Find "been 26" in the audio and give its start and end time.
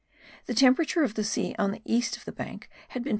3.03-3.09